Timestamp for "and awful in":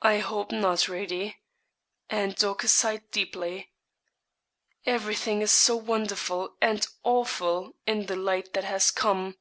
6.62-8.06